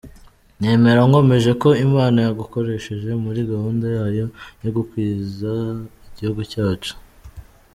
[0.59, 4.25] Nemera nkomeje ko Imana yagukoresheje muri gahunda yayo
[4.63, 5.53] yo gukiza
[6.07, 6.93] igihugu cyacu.